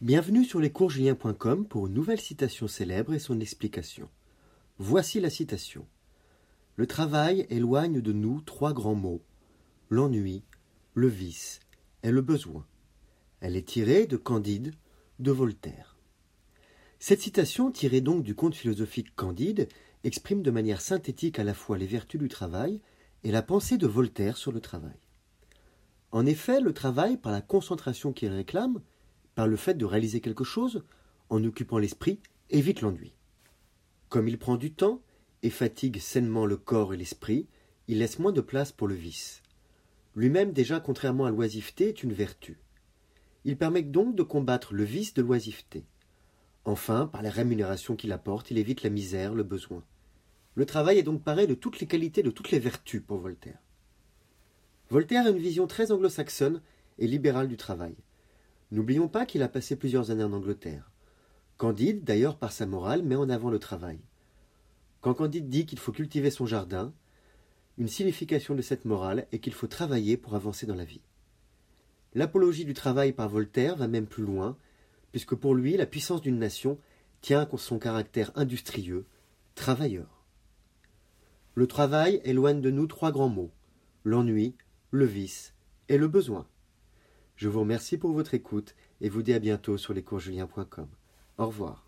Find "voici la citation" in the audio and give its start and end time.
4.78-5.88